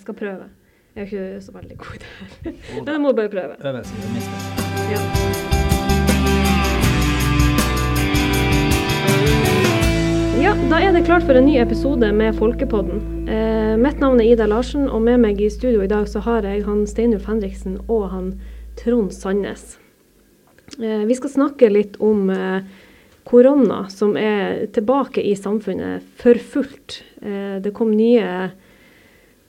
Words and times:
Jeg 0.00 0.04
skal 0.06 0.14
prøve. 0.16 0.44
Jeg 0.96 1.00
er 1.02 1.04
ikke 1.04 1.40
så 1.44 1.52
veldig 1.52 1.74
god 1.78 1.94
i 1.94 1.98
det 2.00 2.06
her. 2.18 2.28
Men 2.84 2.88
jeg 2.88 3.00
må 3.00 3.10
bare 3.12 3.28
prøve. 3.28 3.52
Øvelse 3.68 3.94
gjør 4.00 4.12
mester. 4.14 4.38
Ja. 4.92 5.00
Ja, 10.40 10.54
da 10.70 10.78
er 10.80 10.96
det 10.96 11.04
klart 11.04 11.26
for 11.28 11.36
en 11.36 11.44
ny 11.50 11.58
episode 11.60 12.12
med 12.16 12.32
Folkepodden. 12.38 13.28
Eh, 13.28 13.76
mitt 13.76 14.00
navn 14.00 14.24
er 14.24 14.30
Ida 14.32 14.48
Larsen, 14.48 14.88
og 14.88 15.04
med 15.04 15.20
meg 15.20 15.36
i 15.44 15.50
studio 15.52 15.84
i 15.84 15.90
dag 15.92 16.08
så 16.08 16.24
har 16.24 16.48
jeg 16.48 16.64
han 16.64 16.86
Steinulf 16.88 17.28
Henriksen 17.28 17.76
og 17.84 18.08
han 18.14 18.32
Trond 18.80 19.12
Sandnes. 19.12 19.76
Eh, 20.80 21.04
vi 21.04 21.20
skal 21.20 21.34
snakke 21.36 21.68
litt 21.68 22.00
om 22.00 22.30
eh, 22.32 22.64
korona, 23.28 23.84
som 23.92 24.16
er 24.16 24.64
tilbake 24.72 25.20
i 25.28 25.36
samfunnet 25.36 26.08
for 26.16 26.40
fullt. 26.40 27.02
Eh, 27.20 27.60
det 27.60 27.76
kom 27.76 27.92
nye, 27.92 28.48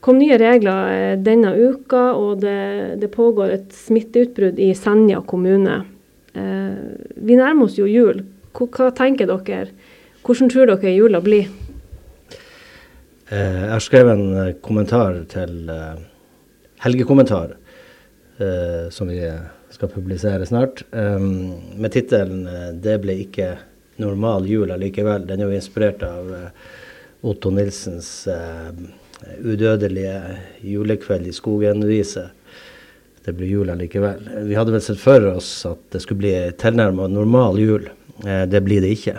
kom 0.02 0.18
nye 0.18 0.38
regler 0.42 0.92
eh, 0.92 1.16
denne 1.22 1.54
uka, 1.56 2.12
og 2.18 2.42
det, 2.42 2.98
det 3.02 3.12
pågår 3.14 3.56
et 3.56 3.74
smitteutbrudd 3.76 4.60
i 4.60 4.74
Senja 4.78 5.22
kommune. 5.28 5.82
Eh, 6.34 6.78
vi 7.22 7.38
nærmer 7.38 7.68
oss 7.68 7.78
jo 7.80 7.90
jul. 7.90 8.24
Hva, 8.58 8.68
hva 8.68 8.90
tenker 8.98 9.30
dere? 9.30 9.70
Hvordan 10.26 10.52
tror 10.52 10.72
dere 10.74 10.96
jula 10.96 11.22
blir? 11.24 11.50
Eh, 13.30 13.60
jeg 13.62 13.74
har 13.76 13.86
skrevet 13.86 14.18
en 14.18 14.60
kommentar 14.66 15.24
til 15.32 15.72
helgekommentar, 16.82 17.58
som 18.90 19.06
vi 19.06 19.20
skal 19.70 19.90
publisere 19.92 20.48
snart, 20.50 20.80
med 20.90 21.92
tittelen 21.94 22.48
'Det 22.82 22.96
ble 23.04 23.14
ikke 23.22 23.52
normal 24.02 24.48
jul 24.50 24.74
allikevel'. 24.74 25.28
Den 25.30 25.42
er 25.42 25.46
jo 25.46 25.60
inspirert 25.60 26.02
av 26.02 26.32
Otto 27.22 27.52
Nilsens 27.54 28.26
udødelige 29.44 30.20
julekveld 30.66 31.28
i 31.28 31.36
skogen-vise. 31.36 32.30
Det 33.22 33.34
ble 33.38 33.50
jul 33.50 33.70
likevel. 33.78 34.24
Vi 34.48 34.56
hadde 34.58 34.74
vel 34.74 34.82
sett 34.82 35.02
for 35.02 35.26
oss 35.36 35.50
at 35.70 35.82
det 35.94 36.02
skulle 36.02 36.24
bli 36.24 36.34
tilnærmet 36.62 37.14
normal 37.14 37.60
jul. 37.62 37.90
Eh, 38.26 38.46
det 38.50 38.64
blir 38.66 38.82
det 38.82 38.96
ikke. 38.96 39.18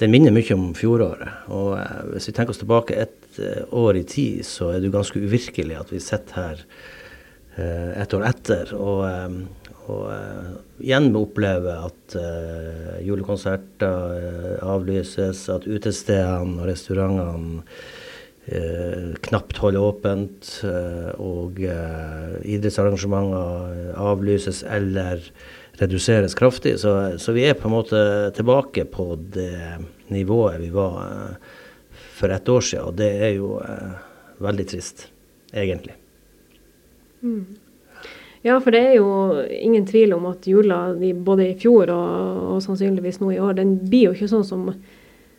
Den 0.00 0.10
minner 0.10 0.34
mye 0.34 0.56
om 0.56 0.72
fjoråret. 0.74 1.46
Og 1.54 1.76
eh, 1.78 2.00
hvis 2.14 2.30
vi 2.30 2.34
tenker 2.34 2.54
oss 2.54 2.62
tilbake 2.62 2.98
et 2.98 3.38
eh, 3.38 3.62
år 3.70 4.00
i 4.00 4.06
tid, 4.08 4.42
så 4.46 4.72
er 4.72 4.80
det 4.80 4.90
jo 4.90 4.96
ganske 4.98 5.22
uvirkelig 5.22 5.78
at 5.78 5.94
vi 5.94 6.02
sitter 6.02 6.40
her 6.40 6.66
et 7.60 8.14
år 8.14 8.22
etter 8.24 8.70
og, 8.78 9.02
og 9.90 10.04
igjen 10.80 11.08
må 11.12 11.24
oppleve 11.26 11.74
at 11.82 12.14
julekonserter 13.04 14.62
avlyses, 14.64 15.42
at 15.52 15.66
utestedene 15.68 16.62
og 16.62 16.70
restaurantene 16.70 17.66
eh, 18.50 19.14
knapt 19.28 19.62
holder 19.62 19.86
åpent, 19.86 20.50
eh, 20.66 21.10
og 21.22 21.62
eh, 21.62 22.36
idrettsarrangementer 22.56 23.94
avlyses 24.00 24.62
eller 24.66 25.24
reduseres 25.80 26.34
kraftig. 26.34 26.76
Så, 26.82 27.18
så 27.18 27.32
vi 27.36 27.46
er 27.48 27.56
på 27.58 27.68
en 27.70 27.76
måte 27.78 28.02
tilbake 28.36 28.84
på 28.90 29.14
det 29.34 29.78
nivået 30.12 30.60
vi 30.60 30.70
var 30.74 31.00
eh, 31.06 31.56
for 32.20 32.28
ett 32.34 32.48
år 32.48 32.60
siden, 32.60 32.84
og 32.90 33.00
det 33.00 33.10
er 33.24 33.34
jo 33.38 33.56
eh, 33.64 33.98
veldig 34.44 34.68
trist, 34.68 35.08
egentlig. 35.52 35.96
Ja, 38.42 38.56
for 38.60 38.72
det 38.72 38.80
er 38.80 38.94
jo 38.96 39.42
ingen 39.52 39.84
tvil 39.88 40.14
om 40.16 40.26
at 40.30 40.46
jula 40.48 40.94
både 41.24 41.50
i 41.50 41.56
fjor 41.60 41.92
og, 41.92 42.38
og 42.54 42.62
sannsynligvis 42.64 43.20
nå 43.20 43.34
i 43.34 43.40
år, 43.40 43.58
den 43.58 43.74
blir 43.84 44.08
jo 44.08 44.14
ikke 44.16 44.30
sånn 44.32 44.46
som, 44.48 44.70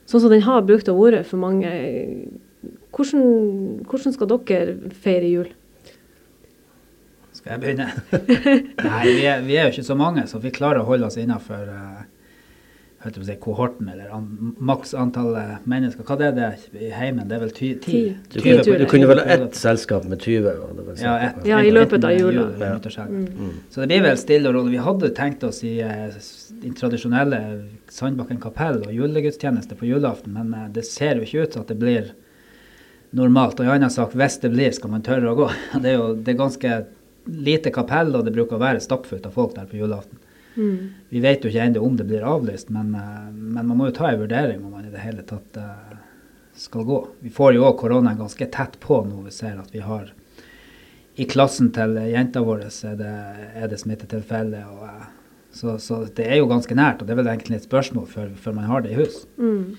sånn 0.05 0.21
som 0.21 0.33
den 0.33 0.45
har 0.45 0.61
brukt 0.67 0.89
å 0.89 0.97
være 0.99 1.23
for 1.25 1.41
mange. 1.41 1.71
Hvordan, 2.91 3.83
hvordan 3.87 4.13
skal 4.13 4.31
dere 4.47 4.93
feire 5.03 5.27
jul? 5.31 5.51
Skal 7.41 7.55
jeg 7.55 7.61
begynne? 7.63 7.89
Nei, 8.91 9.03
vi 9.07 9.25
er, 9.25 9.45
vi 9.45 9.55
er 9.57 9.69
jo 9.69 9.75
ikke 9.75 9.87
så 9.87 9.97
mange, 9.97 10.27
så 10.29 10.41
vi 10.43 10.51
klarer 10.53 10.83
å 10.83 10.89
holde 10.89 11.07
oss 11.07 11.17
innafor 11.17 11.71
uh, 11.71 12.01
si, 13.09 13.35
kohorten, 13.41 13.89
eller 13.89 14.11
an, 14.13 14.27
maks 14.61 14.93
antall 14.93 15.33
eh, 15.39 15.55
mennesker. 15.65 16.05
Hva 16.05 16.19
er 16.21 16.35
det 16.37 16.49
i 16.77 16.91
heimen? 16.93 17.25
Det 17.29 17.37
er 17.37 17.41
vel 17.41 17.53
ty, 17.55 17.71
ti? 17.81 18.01
Du, 18.27 18.37
Ti 18.37 18.43
kunne, 18.45 18.77
du 18.83 18.85
kunne 18.91 19.09
vel 19.09 19.23
ha 19.23 19.37
ett 19.39 19.57
selskap 19.57 20.05
med 20.05 20.21
20? 20.21 20.45
var 20.45 20.75
det 20.77 20.97
Ja, 21.01 21.15
et, 21.29 21.41
Ja, 21.49 21.63
i 21.65 21.71
løpet 21.73 22.05
av 22.05 22.13
jula. 22.13 22.49
jul 22.51 22.61
Ja. 22.61 23.07
Mm. 23.07 23.53
Så 23.71 23.81
det 23.81 23.87
blir 23.87 24.05
vel 24.05 24.19
stille 24.21 24.51
og 24.51 24.59
rolig. 24.59 24.75
Vi 24.75 24.85
hadde 24.85 25.13
tenkt 25.17 25.43
oss 25.47 25.63
i 25.65 25.79
den 25.81 26.75
tradisjonelle 26.77 27.41
Sandbakken 27.89 28.39
kapell 28.43 28.83
og 28.85 28.93
julegudstjeneste 28.93 29.75
på 29.79 29.89
julaften, 29.89 30.35
men 30.37 30.53
eh, 30.53 30.69
det 30.75 30.85
ser 30.85 31.17
jo 31.17 31.25
ikke 31.25 31.47
ut 31.47 31.55
til 31.55 31.65
at 31.65 31.73
det 31.73 31.79
blir 31.81 32.13
normalt. 33.17 33.59
Og 33.59 33.67
i 33.67 33.71
annen 33.75 33.93
sak, 33.93 34.15
hvis 34.17 34.39
det 34.43 34.51
blir, 34.53 34.73
skal 34.75 34.93
man 34.93 35.05
tørre 35.05 35.31
å 35.31 35.37
gå. 35.37 35.47
Det 35.83 35.93
er 35.93 35.99
jo 35.99 36.11
det 36.15 36.33
er 36.33 36.41
ganske 36.41 36.81
lite 37.31 37.71
kapell, 37.73 38.15
og 38.17 38.25
det 38.25 38.33
bruker 38.33 38.57
å 38.57 38.63
være 38.63 38.81
stappfullt 38.81 39.27
av 39.29 39.35
folk 39.35 39.53
der 39.55 39.67
på 39.69 39.77
julaften. 39.77 40.17
Mm. 40.55 40.89
Vi 41.09 41.19
vet 41.23 41.43
jo 41.43 41.51
ikke 41.51 41.67
ennå 41.67 41.83
om 41.85 41.93
det 41.97 42.07
blir 42.09 42.25
avlyst, 42.27 42.71
men, 42.73 42.95
eh, 42.95 43.27
men 43.31 43.67
man 43.67 43.77
må 43.77 43.89
jo 43.89 43.97
ta 43.99 44.09
en 44.09 44.19
vurdering 44.19 44.63
om 44.65 44.73
man 44.73 44.87
i 44.87 44.91
det 44.91 45.03
hele 45.03 45.23
tatt 45.27 45.57
eh, 45.57 45.99
skal 46.57 46.87
gå. 46.87 46.97
Vi 47.19 47.29
får 47.29 47.55
jo 47.55 47.67
òg 47.69 47.77
koronaen 47.79 48.19
ganske 48.19 48.47
tett 48.51 48.79
på 48.83 49.03
nå. 49.05 49.21
Vi 49.27 49.35
ser 49.35 49.59
at 49.61 49.71
vi 49.73 49.85
har 49.85 50.11
I 51.19 51.25
klassen 51.27 51.69
til 51.75 51.97
jenta 52.07 52.41
vår 52.41 52.61
er 52.65 52.95
det, 52.97 53.15
er 53.59 53.67
det 53.69 53.79
smittetilfelle. 53.79 54.63
Og, 54.73 54.83
eh, 54.87 55.07
så, 55.53 55.77
så 55.79 56.03
det 56.15 56.25
er 56.25 56.39
jo 56.39 56.49
ganske 56.49 56.75
nært, 56.75 57.01
og 57.01 57.07
det 57.07 57.15
er 57.15 57.21
vel 57.21 57.31
egentlig 57.31 57.59
et 57.59 57.67
spørsmål 57.67 58.07
før, 58.07 58.29
før 58.39 58.55
man 58.55 58.69
har 58.71 58.83
det 58.83 58.93
i 58.93 58.99
hus. 58.99 59.25
Mm. 59.37 59.77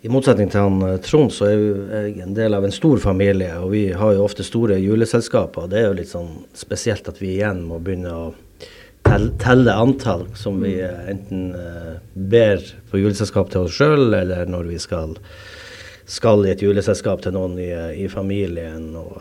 I 0.00 0.10
motsetning 0.12 0.50
til 0.52 0.62
han 0.62 0.82
eh, 0.86 0.98
Trond, 1.02 1.32
så 1.34 1.48
er 1.48 1.62
jeg 2.08 2.22
en 2.22 2.36
del 2.36 2.54
av 2.54 2.66
en 2.66 2.74
stor 2.74 3.00
familie, 3.02 3.50
og 3.58 3.72
vi 3.74 3.88
har 3.98 4.14
jo 4.14 4.26
ofte 4.26 4.46
store 4.46 4.78
juleselskaper. 4.78 5.66
Det 5.70 5.80
er 5.80 5.88
jo 5.88 5.98
litt 5.98 6.12
sånn 6.12 6.30
spesielt 6.56 7.10
at 7.10 7.18
vi 7.22 7.34
igjen 7.36 7.64
må 7.66 7.80
begynne 7.82 8.14
å 8.14 8.28
telle, 9.08 9.72
antall 9.72 10.26
som 10.38 10.60
vi 10.62 10.76
eh, 10.84 11.04
enten 11.10 11.52
eh, 11.58 11.94
ber 12.14 12.62
på 12.90 13.02
juleselskap 13.02 13.50
til 13.52 13.66
oss 13.66 13.78
sjøl, 13.78 14.12
eller 14.14 14.50
når 14.50 14.70
vi 14.70 14.80
skal, 14.82 15.16
skal 16.06 16.46
i 16.46 16.52
et 16.54 16.62
juleselskap 16.62 17.24
til 17.24 17.34
noen 17.34 17.58
i, 17.62 17.72
i 18.04 18.10
familien. 18.12 18.92
og 18.96 19.18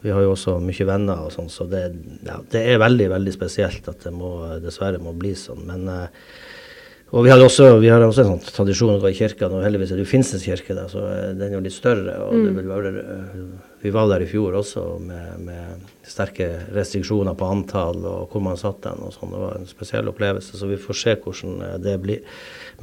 vi 0.00 0.10
har 0.10 0.22
jo 0.24 0.32
også 0.32 0.56
mye 0.64 0.86
venner 0.88 1.26
og 1.26 1.32
sånn, 1.34 1.50
så 1.52 1.66
det, 1.68 1.82
ja, 2.24 2.38
det 2.52 2.62
er 2.72 2.80
veldig, 2.80 3.10
veldig 3.12 3.34
spesielt 3.34 3.88
at 3.90 4.06
det 4.06 4.12
må, 4.16 4.32
dessverre 4.62 5.00
må 5.02 5.12
bli 5.16 5.34
sånn. 5.36 5.66
Men 5.68 5.88
eh, 5.92 6.06
og 7.10 7.24
vi 7.26 7.30
har 7.32 7.40
også, 7.42 7.64
vi 7.82 7.88
har 7.90 8.04
også 8.06 8.22
en 8.22 8.28
sånn 8.36 8.52
tradisjon 8.54 8.92
å 8.94 9.00
gå 9.02 9.10
i 9.10 9.16
kirka. 9.18 9.48
Nå 9.50 9.64
heldigvis 9.64 9.90
er 9.90 9.98
det 9.98 10.04
jo 10.04 10.10
Finnsnes 10.12 10.44
kirke, 10.46 10.76
da, 10.78 10.84
så 10.90 11.02
eh, 11.10 11.32
den 11.34 11.48
er 11.48 11.56
jo 11.56 11.62
litt 11.64 11.74
større. 11.74 12.12
og 12.22 12.36
det 12.38 12.52
vil 12.54 12.68
være, 12.70 12.92
eh, 13.02 13.40
Vi 13.82 13.90
var 13.90 14.06
der 14.12 14.22
i 14.22 14.28
fjor 14.30 14.54
også 14.60 14.84
med, 15.02 15.40
med 15.42 15.88
sterke 16.06 16.46
restriksjoner 16.70 17.34
på 17.34 17.48
antall 17.50 18.04
og 18.06 18.30
hvor 18.30 18.44
man 18.44 18.60
satt 18.60 18.84
den. 18.84 19.02
og 19.02 19.10
sånn. 19.16 19.32
Det 19.34 19.40
var 19.42 19.56
en 19.58 19.66
spesiell 19.66 20.10
opplevelse, 20.12 20.54
så 20.60 20.68
vi 20.70 20.78
får 20.78 21.00
se 21.00 21.16
hvordan 21.24 21.56
eh, 21.66 21.74
det 21.82 21.96
blir. 22.04 22.22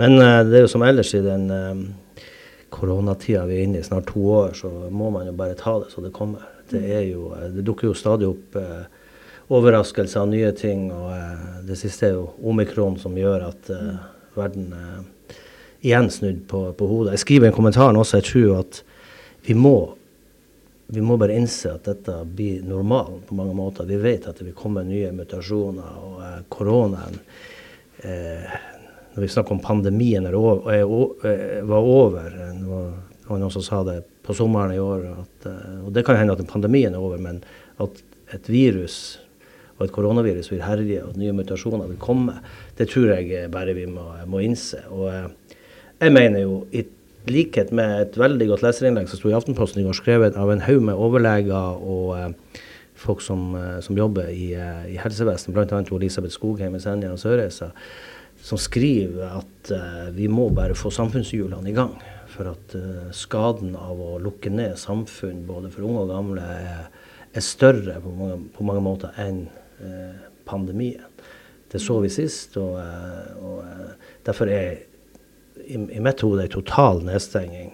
Men 0.02 0.20
det 0.20 0.60
er 0.60 0.68
jo 0.68 0.74
som 0.76 0.84
ellers 0.84 1.14
i 1.16 1.24
den 1.24 1.48
koronatida 2.70 3.46
vi 3.48 3.62
er 3.62 3.64
inne 3.64 3.80
i, 3.80 3.88
snart 3.88 4.12
to 4.12 4.28
år, 4.28 4.52
så 4.60 4.70
må 4.92 5.08
man 5.10 5.26
jo 5.32 5.38
bare 5.40 5.56
ta 5.56 5.78
det 5.80 5.94
så 5.94 6.04
det 6.04 6.12
kommer. 6.14 6.44
Det, 6.68 6.84
er 6.84 7.08
jo, 7.08 7.32
det 7.56 7.64
dukker 7.64 7.88
jo 7.88 7.96
stadig 7.96 8.28
opp 8.28 8.60
overraskelser 9.48 10.28
og 10.28 10.36
nye 10.36 10.52
ting. 10.52 10.92
og 10.92 11.64
Det 11.66 11.80
siste 11.80 12.12
er 12.12 12.18
jo 12.20 12.28
omikron, 12.44 13.00
som 13.00 13.16
gjør 13.16 13.48
at 13.48 13.72
verden 14.38 14.74
eh, 14.74 15.38
igjen 15.88 16.10
snudd 16.12 16.44
på, 16.50 16.64
på 16.78 16.88
hodet. 16.90 17.14
Jeg 17.18 17.24
skriver 17.26 17.48
i 17.48 17.52
en 17.52 17.56
kommentar 17.58 17.94
også, 17.98 18.18
jeg 18.22 18.30
tror 18.32 18.60
at 18.64 18.82
vi 19.48 19.54
må, 19.58 19.76
vi 20.92 21.02
må 21.04 21.18
bare 21.20 21.36
innse 21.38 21.74
at 21.76 21.86
dette 21.88 22.16
blir 22.36 22.64
normalen 22.68 23.22
på 23.28 23.36
mange 23.38 23.54
måter. 23.56 23.86
Vi 23.88 24.00
vet 24.02 24.26
at 24.28 24.40
det 24.40 24.48
vil 24.50 24.56
komme 24.58 24.84
nye 24.88 25.12
mutasjoner, 25.16 26.00
og 26.04 26.18
eh, 26.24 26.40
koronaen 26.54 27.20
eh, 28.04 28.58
Når 29.18 29.24
vi 29.24 29.28
snakker 29.34 29.56
om 29.56 29.60
pandemien 29.64 30.26
er 30.30 30.36
over, 30.38 30.68
er, 30.74 30.84
o- 30.86 31.16
eh, 31.26 31.62
var 31.66 31.88
over 31.90 32.28
eh, 32.28 32.52
Det 32.62 33.30
var 33.32 33.40
noen 33.42 33.52
som 33.54 33.64
sa 33.66 33.80
det 33.88 34.02
på 34.28 34.36
sommeren 34.36 34.74
i 34.76 34.80
år, 34.80 35.06
at, 35.24 35.48
eh, 35.50 35.78
og 35.88 35.94
det 35.96 36.04
kan 36.06 36.18
hende 36.20 36.36
at 36.38 36.44
pandemien 36.48 36.94
er 36.94 37.00
over, 37.04 37.18
men 37.18 37.40
at 37.80 38.02
et 38.36 38.50
virus 38.52 39.18
og 39.78 39.86
at 39.86 39.94
koronavirus 39.94 40.50
vil 40.52 40.64
herje, 40.66 41.02
og 41.04 41.14
at 41.14 41.20
nye 41.22 41.36
mutasjoner 41.38 41.90
vil 41.92 42.00
komme. 42.02 42.40
Det 42.78 42.90
tror 42.90 43.14
jeg 43.14 43.50
bare 43.54 43.76
vi 43.78 43.86
må, 43.90 44.10
må 44.30 44.42
innse. 44.42 44.82
Og 44.90 45.10
eh, 45.12 45.58
jeg 46.02 46.14
mener 46.16 46.44
jo, 46.44 46.64
i 46.74 46.84
likhet 47.30 47.74
med 47.76 48.02
et 48.02 48.18
veldig 48.18 48.48
godt 48.54 48.64
leserinnlegg 48.66 49.10
som 49.12 49.20
sto 49.20 49.30
i 49.30 49.36
Aftenposten 49.38 49.84
i 49.84 49.86
går, 49.86 49.98
skrevet 50.00 50.40
av 50.40 50.50
en 50.54 50.64
haug 50.66 50.82
med 50.88 50.98
overleger 50.98 51.78
og 51.78 52.14
eh, 52.18 52.62
folk 52.98 53.22
som, 53.22 53.52
eh, 53.60 53.78
som 53.86 54.00
jobber 54.00 54.32
i, 54.34 54.54
i 54.58 54.98
helsevesenet, 54.98 55.54
bl.a. 55.54 55.82
Elisabeth 56.00 56.34
Skogheim 56.34 56.78
i 56.78 56.82
Senja 56.82 57.14
og 57.14 57.22
Sørreisa, 57.22 57.70
som 58.48 58.58
skriver 58.62 59.40
at 59.40 59.72
vi 60.14 60.28
må 60.30 60.46
bare 60.54 60.76
få 60.78 60.92
samfunnshjulene 60.94 61.72
i 61.72 61.74
gang. 61.76 61.96
For 62.30 62.52
at 62.52 62.76
skaden 63.18 63.74
av 63.74 63.98
å 63.98 64.20
lukke 64.22 64.52
ned 64.54 64.78
samfunn, 64.78 65.42
både 65.48 65.72
for 65.74 65.88
unge 65.90 66.04
og 66.04 66.12
gamle, 66.12 66.44
er, 66.46 66.84
er 67.34 67.44
større 67.44 67.98
på 68.04 68.14
mange, 68.14 68.38
på 68.54 68.68
mange 68.70 68.84
måter 68.86 69.18
enn 69.24 69.48
pandemien. 70.48 71.06
Det 71.72 71.80
så 71.80 72.00
vi 72.00 72.10
sist, 72.10 72.56
og, 72.58 72.78
eh, 72.80 73.32
og 73.44 73.64
eh, 73.66 73.90
derfor 74.26 74.52
er 74.52 74.78
i, 75.68 75.76
i 75.76 76.00
mitt 76.04 76.24
hode 76.24 76.46
en 76.46 76.54
total 76.54 77.04
nedstenging 77.04 77.74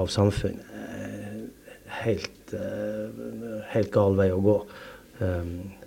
av 0.00 0.10
samfunnet 0.10 0.66
eh, 0.74 1.44
helt, 2.02 2.54
helt 3.70 3.90
gal 3.94 4.16
vei 4.18 4.28
å 4.34 4.40
gå. 4.42 4.54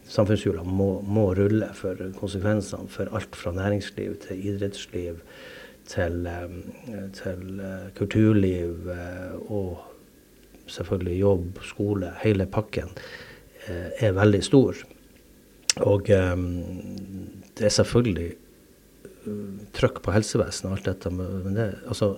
Samfunnshjula 0.07 0.63
må, 0.63 0.87
må, 1.03 1.25
rulle 1.35 1.67
for 1.75 1.99
konsekvensene 2.15 2.87
for 2.91 3.11
alt 3.15 3.35
fra 3.35 3.51
næringsliv 3.55 4.15
til 4.23 4.45
idrettsliv 4.51 5.19
til, 5.91 6.27
til 7.15 7.61
kulturliv 7.99 8.89
og 9.51 9.83
selvfølgelig 10.71 11.19
jobb, 11.19 11.61
skole. 11.67 12.11
Hele 12.23 12.47
pakken 12.51 12.91
er 13.67 14.15
veldig 14.15 14.43
stor. 14.47 14.79
Og 15.85 16.09
um, 16.09 16.45
det 17.57 17.67
er 17.67 17.73
selvfølgelig 17.73 18.31
trøkk 19.75 20.01
på 20.05 20.13
helsevesenet 20.15 20.69
og 20.69 20.77
alt 20.77 20.89
dette. 20.89 21.11
Men 21.13 21.55
det, 21.57 21.67
altså, 21.89 22.15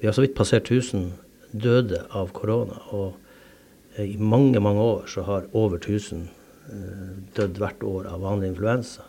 vi 0.00 0.08
har 0.08 0.16
så 0.16 0.24
vidt 0.24 0.36
passert 0.38 0.70
1000 0.70 1.10
døde 1.56 2.02
av 2.14 2.32
korona. 2.36 2.78
Og 2.96 4.02
i 4.02 4.16
mange, 4.20 4.60
mange 4.60 4.82
år 4.82 5.06
så 5.10 5.24
har 5.26 5.48
over 5.56 5.80
1000 5.80 6.26
eh, 6.72 7.12
dødd 7.36 7.60
hvert 7.62 7.86
år 7.86 8.10
av 8.12 8.24
vanlig 8.24 8.52
influensa. 8.52 9.06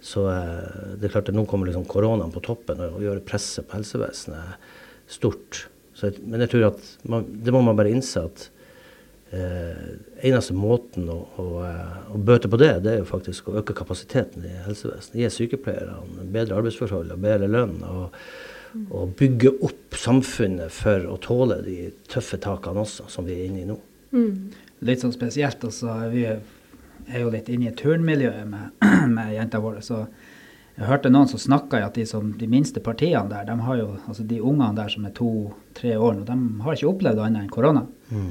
Så 0.00 0.26
eh, 0.30 0.94
det 0.96 1.08
er 1.08 1.16
klart 1.16 1.32
at 1.32 1.36
nå 1.36 1.46
kommer 1.50 1.68
liksom 1.68 1.88
koronaen 1.90 2.32
på 2.34 2.44
toppen 2.46 2.80
og 2.86 3.02
gjør 3.04 3.22
presset 3.26 3.68
på 3.68 3.80
helsevesenet 3.80 4.70
stort. 5.10 5.66
Så, 5.98 6.12
men 6.22 6.44
jeg 6.44 6.54
tror 6.54 6.70
at 6.70 6.90
man, 7.10 7.26
det 7.42 7.52
må 7.54 7.64
man 7.66 7.78
bare 7.78 7.92
innse 7.92 8.22
at 8.30 8.46
eh, 8.46 8.59
eneste 9.30 10.54
måten 10.58 11.06
å, 11.12 11.18
å, 11.38 11.48
eh, 11.62 11.98
å, 12.10 12.18
bøte 12.18 12.50
på 12.50 12.58
det, 12.58 12.72
det 12.84 12.94
er 12.94 13.02
jo 13.02 13.08
faktisk 13.08 13.48
å 13.48 13.58
øke 13.60 13.76
kapasiteten 13.78 14.46
i 14.48 14.56
helsevesenet. 14.64 15.18
Gi 15.20 15.30
sykepleierne 15.34 16.26
bedre 16.34 16.58
arbeidsforhold 16.58 17.14
og 17.14 17.26
bedre 17.26 17.50
lønn. 17.50 17.78
og 17.86 18.16
og 18.70 19.16
bygge 19.18 19.50
opp 19.66 19.96
samfunnet 19.98 20.70
for 20.70 21.06
å 21.10 21.16
tåle 21.18 21.56
de 21.64 21.88
tøffe 22.06 22.38
takene 22.38 22.84
også, 22.84 23.08
som 23.10 23.26
vi 23.26 23.34
er 23.34 23.48
inne 23.48 23.64
i 23.64 23.66
nå. 23.66 23.74
Mm. 24.14 24.52
Litt 24.86 25.02
sånn 25.02 25.14
spesielt. 25.14 25.64
altså 25.66 25.96
Vi 26.12 26.22
er 26.26 27.24
jo 27.24 27.32
litt 27.34 27.50
inne 27.50 27.70
i 27.70 27.74
turnmiljøet 27.74 28.46
med, 28.46 28.76
med 29.16 29.32
jentene 29.34 29.64
våre. 29.64 29.82
så 29.82 30.04
jeg 30.76 30.88
hørte 30.88 31.10
noen 31.10 31.28
som 31.28 31.42
snakka 31.42 31.80
i 31.80 31.84
at 31.84 31.98
de, 31.98 32.06
som, 32.08 32.30
de, 32.38 32.46
minste 32.48 32.80
partiene 32.80 33.26
der, 33.28 33.44
de 33.50 33.66
har 33.66 33.80
jo, 33.82 33.88
altså 34.08 34.24
de 34.24 34.38
ungene 34.38 34.72
der 34.78 34.88
som 34.88 35.04
er 35.04 35.12
to-tre 35.18 35.96
år, 35.98 36.14
nå, 36.16 36.22
de 36.24 36.62
har 36.64 36.78
ikke 36.78 36.88
opplevd 36.88 37.20
annet 37.20 37.42
enn 37.42 37.50
korona. 37.52 37.82
Mm. 38.08 38.30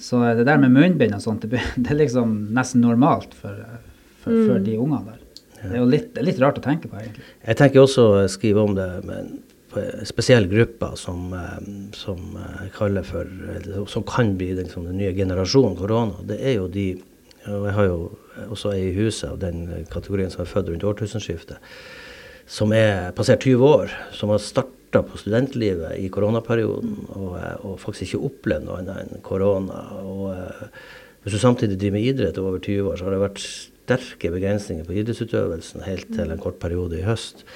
Så 0.00 0.20
det 0.38 0.46
der 0.48 0.60
med 0.62 0.74
munnbind 0.74 1.14
og 1.16 1.22
sånt, 1.24 1.46
det, 1.48 1.62
det 1.82 1.94
er 1.94 2.00
liksom 2.00 2.34
nesten 2.56 2.84
normalt 2.84 3.34
for, 3.38 3.58
for, 4.22 4.34
mm. 4.34 4.44
for 4.48 4.66
de 4.66 4.78
ungene 4.78 5.04
der. 5.12 5.20
Det 5.62 5.76
er 5.76 5.78
jo 5.78 5.86
litt, 5.86 6.16
litt, 6.26 6.40
rart 6.42 6.58
å 6.58 6.64
tenke 6.64 6.90
på, 6.90 6.98
egentlig. 6.98 7.24
Jeg 7.46 7.58
tenker 7.60 7.84
også 7.84 8.06
å 8.08 8.22
skrive 8.30 8.64
om 8.64 8.74
det, 8.74 8.88
med 9.06 9.28
en 9.78 10.06
spesiell 10.08 10.48
gruppe 10.50 10.90
som, 11.00 11.30
eh, 11.38 11.68
som, 11.96 12.34
jeg 12.34 12.72
eh, 12.72 13.06
for, 13.06 13.30
som 13.88 14.04
kan 14.08 14.34
bli 14.36 14.50
den, 14.58 14.68
den 14.74 14.98
nye 14.98 15.14
generasjonen 15.16 15.78
korona, 15.78 16.18
det 16.28 16.40
er 16.42 16.58
jo 16.58 16.68
de 16.72 16.90
og 17.42 17.64
Jeg 17.66 17.74
har 17.74 17.86
jo 17.88 17.96
også 18.54 18.70
ei 18.70 18.82
i 18.92 18.94
huset 18.94 19.24
av 19.26 19.40
den 19.42 19.64
kategorien 19.90 20.30
som 20.30 20.44
er 20.44 20.50
født 20.50 20.68
rundt 20.70 20.84
årtusenskiftet, 20.86 21.58
som 22.46 22.70
er 22.70 23.10
passert 23.16 23.42
20 23.42 23.64
år, 23.66 23.90
som 24.14 24.30
har 24.30 24.38
starta 24.38 24.81
på 25.00 25.20
studentlivet 25.20 25.96
i 25.96 26.10
koronaperioden 26.12 26.94
og, 27.16 27.30
eh, 27.40 27.56
og, 27.64 27.80
faktisk 27.80 28.10
ikke 28.10 28.28
opplevd 28.28 28.68
noe 28.68 28.82
annet 28.82 29.00
enn 29.06 29.24
korona. 29.24 29.80
Og 30.04 30.36
hvis 31.22 31.36
du 31.36 31.40
samtidig 31.40 31.78
driver 31.80 31.96
med 31.96 32.08
idrett 32.10 32.40
over 32.42 32.60
20 32.60 32.92
år, 32.92 32.98
så 32.98 33.08
har 33.08 33.16
det 33.16 33.24
vært 33.24 33.44
sterke 33.46 34.30
begrensninger 34.34 34.86
på 34.86 34.98
idrettsutøvelsen 35.00 35.86
helt 35.88 36.12
til 36.12 36.30
en 36.30 36.42
kort 36.42 36.60
periode 36.62 37.00
i 37.00 37.06
høst 37.06 37.46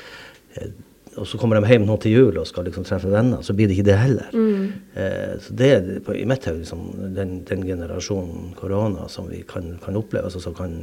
og 1.16 1.24
så 1.28 1.38
kommer 1.40 1.56
de 1.56 1.70
hjem 1.70 1.86
nå 1.88 1.96
til 2.00 2.12
jul 2.12 2.38
og 2.40 2.46
skal 2.48 2.66
liksom 2.68 2.84
treffe 2.86 3.08
venner, 3.12 3.40
så 3.44 3.54
blir 3.56 3.68
det 3.68 3.76
ikke 3.78 3.88
det 3.88 3.96
heller. 3.98 4.32
Mm. 4.36 4.64
Eh, 5.00 5.34
så 5.42 5.56
det 5.56 5.68
er 5.72 5.86
i 6.12 6.26
mitt 6.28 6.48
hode 6.48 6.60
liksom, 6.60 6.82
den, 7.16 7.38
den, 7.48 7.64
generasjonen 7.66 8.50
korona 8.58 9.06
som 9.12 9.30
vi 9.30 9.40
kan, 9.48 9.74
kan 9.82 9.96
oppleve, 9.96 10.28
altså 10.28 10.42
som 10.44 10.56
kan 10.56 10.74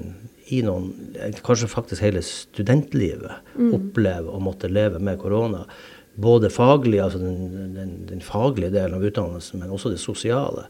i 0.53 0.63
noen, 0.65 0.89
kanskje 1.45 1.69
faktisk 1.71 2.03
hele 2.05 2.23
studentlivet, 2.25 3.44
mm. 3.53 3.73
oppleve 3.77 4.33
å 4.33 4.41
måtte 4.44 4.71
leve 4.71 5.01
med 5.03 5.21
korona. 5.21 5.67
Både 6.15 6.50
faglig, 6.54 7.00
altså 7.01 7.19
den, 7.21 7.74
den, 7.74 7.94
den, 8.10 8.21
faglige 8.21 8.74
delen 8.75 9.00
av 9.00 9.06
utdannelsen, 9.06 9.63
men 9.63 9.71
også 9.74 9.89
det 9.94 10.01
sosiale. 10.01 10.68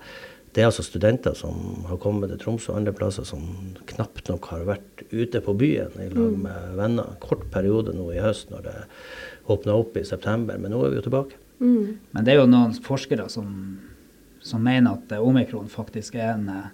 Det 0.53 0.61
er 0.61 0.69
altså 0.69 0.85
studenter 0.85 1.33
som 1.35 1.83
har 1.89 1.97
kommet 1.99 2.29
til 2.31 2.39
Tromsø 2.39 2.71
og 2.71 2.77
andre 2.79 2.93
plasser 2.95 3.25
som 3.27 3.41
knapt 3.89 4.29
nok 4.29 4.47
har 4.53 4.67
vært 4.69 5.03
ute 5.11 5.41
på 5.43 5.55
byen 5.57 5.95
i 5.97 6.11
lag 6.13 6.35
mm. 6.35 6.43
med 6.45 6.75
venner. 6.77 7.15
Kort 7.23 7.47
periode 7.51 7.95
nå 7.97 8.11
i 8.13 8.21
høst 8.21 8.53
når 8.53 8.67
det 8.67 8.75
åpna 9.51 9.75
opp 9.81 9.97
i 9.99 10.05
september, 10.07 10.61
men 10.61 10.71
nå 10.71 10.83
er 10.85 10.93
vi 10.93 11.01
jo 11.01 11.07
tilbake. 11.09 11.41
Mm. 11.59 11.97
Men 12.13 12.27
det 12.27 12.35
er 12.35 12.39
jo 12.39 12.47
noen 12.51 12.77
forskere 12.85 13.25
som, 13.33 13.49
som 14.45 14.63
mener 14.63 14.95
at 14.95 15.17
omikron 15.17 15.67
faktisk 15.71 16.15
er 16.21 16.35
en 16.35 16.47
eh, 16.53 16.71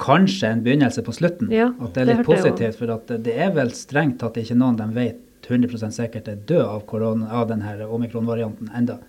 kanskje 0.00 0.54
en 0.54 0.62
begynnelse 0.64 1.02
på 1.04 1.12
slutten. 1.12 1.50
Ja, 1.52 1.70
at 1.76 1.94
det 1.94 2.04
er 2.04 2.10
litt 2.12 2.22
det 2.22 2.28
positivt. 2.30 2.78
For 2.80 2.94
at 2.94 3.10
det 3.26 3.34
er 3.36 3.52
vel 3.56 3.74
strengt 3.76 4.20
tatt 4.22 4.38
ikke 4.40 4.56
noen 4.58 4.78
de 4.78 4.88
vet 4.96 5.26
100 5.50 5.90
sikkert 5.94 6.28
er 6.30 6.42
død 6.48 6.64
av, 6.64 6.84
korona, 6.90 7.30
av 7.40 7.48
denne 7.50 7.86
omikron-varianten 7.86 8.70
enda. 8.76 9.00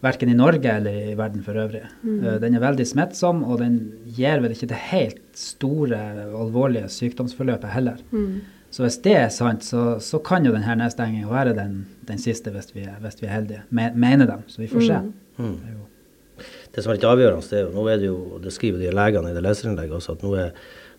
Verken 0.00 0.30
i 0.32 0.36
Norge 0.36 0.72
eller 0.72 1.10
i 1.10 1.16
verden 1.18 1.42
for 1.44 1.58
øvrig. 1.60 1.82
Mm. 2.02 2.14
Uh, 2.24 2.36
den 2.40 2.56
er 2.56 2.64
veldig 2.64 2.86
smittsom, 2.88 3.42
og 3.44 3.60
den 3.60 3.76
gir 4.16 4.40
vel 4.40 4.54
ikke 4.54 4.70
det 4.70 4.80
helt 4.90 5.20
store, 5.36 5.98
alvorlige 6.30 6.88
sykdomsforløpet 6.92 7.74
heller. 7.74 8.00
Mm. 8.14 8.40
Så 8.70 8.84
hvis 8.86 9.00
det 9.04 9.16
er 9.18 9.30
sant, 9.34 9.66
så, 9.66 9.98
så 10.00 10.20
kan 10.22 10.46
jo 10.46 10.54
denne 10.54 10.76
nedstenginga 10.78 11.28
være 11.28 11.56
den, 11.58 11.82
den, 12.06 12.20
siste 12.22 12.52
hvis 12.54 12.70
vi, 12.72 12.86
hvis 13.02 13.18
vi 13.18 13.26
er 13.26 13.34
heldige. 13.34 13.62
mener 13.70 14.26
dem, 14.30 14.44
Så 14.46 14.62
vi 14.62 14.70
får 14.70 14.86
se. 14.86 15.00
Mm. 15.36 15.56
Mm. 15.58 15.80
Det 16.70 16.84
som 16.84 16.92
er 16.92 17.00
litt 17.00 17.08
avgjørende, 17.08 17.48
det 17.50 17.58
er 17.58 17.64
jo, 17.66 17.72
nå 17.74 17.86
er 17.90 17.98
det 17.98 18.06
jo, 18.06 18.18
det 18.42 18.52
skriver 18.54 18.78
de 18.80 18.92
legene 18.94 19.32
i 19.32 19.36
det 19.36 19.42
leserinnlegget 19.42 19.96
også, 19.98 20.14
at 20.14 20.24
nå 20.24 20.34
er 20.38 20.52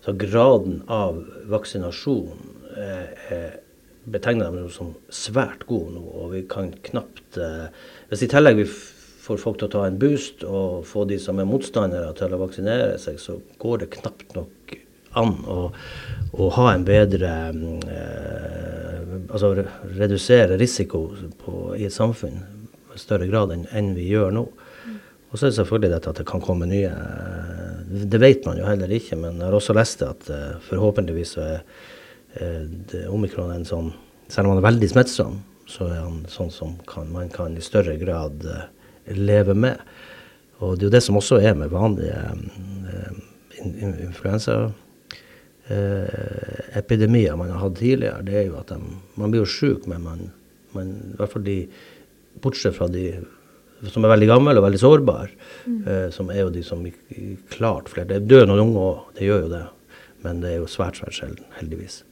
så 0.04 0.12
graden 0.18 0.82
av 0.90 1.22
vaksinasjon 1.50 2.52
eh, 2.76 3.08
eh, 3.32 3.54
betegner 4.04 4.50
dem 4.50 4.70
som 4.70 4.94
svært 5.12 5.66
god 5.68 5.92
nå. 5.94 6.02
Og 6.02 6.32
vi 6.34 6.42
kan 6.50 6.72
knapt 6.90 7.38
eh, 7.38 7.68
Hvis 8.10 8.24
i 8.26 8.30
tillegg 8.30 8.58
vi 8.62 8.68
får 9.22 9.38
folk 9.38 9.60
til 9.60 9.68
å 9.68 9.74
ta 9.76 9.84
en 9.86 9.98
boost 10.02 10.42
og 10.46 10.82
få 10.88 11.04
de 11.06 11.18
som 11.22 11.38
er 11.38 11.48
motstandere 11.48 12.10
til 12.18 12.34
å 12.34 12.40
vaksinere 12.40 12.96
seg, 12.98 13.20
så 13.22 13.38
går 13.62 13.84
det 13.84 13.92
knapt 13.98 14.34
nok 14.34 14.74
an 15.20 15.36
å, 15.46 15.68
å 16.32 16.48
ha 16.56 16.72
en 16.72 16.86
bedre 16.88 17.32
eh, 17.52 18.98
Altså 19.32 19.52
redusere 19.98 20.56
risiko 20.60 21.04
på, 21.40 21.52
i 21.76 21.84
et 21.86 21.94
samfunn 21.94 22.40
i 22.92 23.00
større 23.00 23.28
grad 23.28 23.52
enn, 23.54 23.66
enn 23.72 23.90
vi 23.96 24.06
gjør 24.10 24.32
nå. 24.34 24.42
Og 25.30 25.38
så 25.38 25.46
er 25.46 25.52
det 25.52 25.56
selvfølgelig 25.56 25.90
dette 25.94 26.12
at 26.12 26.18
det 26.20 26.26
kan 26.28 26.42
komme 26.44 26.66
nye 26.68 26.90
Det 27.88 28.20
vet 28.20 28.44
man 28.48 28.58
jo 28.60 28.66
heller 28.68 28.92
ikke, 28.92 29.16
men 29.20 29.38
jeg 29.38 29.46
har 29.46 29.56
også 29.56 29.76
lest 29.76 30.02
det 30.02 30.10
at 30.10 30.30
forhåpentligvis 30.66 31.34
så 31.36 31.44
er 31.46 31.62
uh, 32.40 33.12
omikron 33.12 33.52
en 33.54 33.66
sånn 33.68 33.92
Selv 34.32 34.46
om 34.46 34.54
han 34.54 34.62
er 34.62 34.68
veldig 34.70 34.88
smittsom, 34.88 35.34
så 35.68 35.90
er 35.90 35.98
han 36.00 36.22
sånn 36.30 36.48
som 36.54 36.70
kan, 36.88 37.10
man 37.12 37.28
kan 37.28 37.52
i 37.52 37.60
større 37.60 37.98
grad 38.00 38.46
eh, 38.48 38.62
leve 39.12 39.52
med. 39.52 39.82
Og 40.64 40.78
det 40.78 40.86
er 40.86 40.88
jo 40.88 40.92
det 40.94 41.02
som 41.04 41.18
også 41.20 41.36
er 41.44 41.58
med 41.58 41.68
vanlige 41.68 42.16
influensa 44.06 44.54
eh, 45.68 46.78
epidemier 46.78 47.36
man 47.36 47.52
har 47.52 47.66
hatt 47.66 47.76
tidligere, 47.80 48.24
det 48.26 48.38
er 48.38 48.46
jo 48.48 48.58
at 48.60 48.72
de, 48.72 48.96
man 49.20 49.34
blir 49.34 49.44
jo 49.44 49.52
syk, 49.52 49.86
men 49.90 50.04
man, 50.06 50.24
man, 50.76 50.96
i 51.12 51.18
hvert 51.20 51.34
fall 51.34 51.46
de, 51.46 51.58
bortsett 52.42 52.76
fra 52.76 52.88
de 52.88 53.06
som 53.90 54.04
er 54.06 54.12
veldig 54.12 54.28
gamle 54.30 54.54
og 54.60 54.66
veldig 54.68 54.80
sårbare, 54.80 55.32
mm. 55.66 55.78
eh, 55.82 56.08
som 56.14 56.30
er 56.30 56.44
jo 56.44 56.54
de 56.54 56.62
som 56.66 56.84
klart 57.50 57.90
flere 57.90 58.14
Det 58.14 58.30
dør 58.30 58.46
noen 58.46 58.68
unge 58.68 58.86
òg, 58.86 59.04
det 59.18 59.26
gjør 59.26 59.44
jo 59.46 59.52
det. 59.56 59.64
Men 60.22 60.42
det 60.42 60.52
er 60.52 60.60
jo 60.60 60.70
svært, 60.70 61.00
svært 61.00 61.16
sjelden, 61.16 61.48
heldigvis. 61.58 62.02